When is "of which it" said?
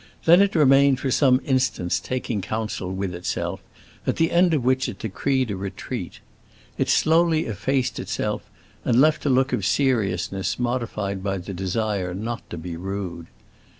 4.51-4.97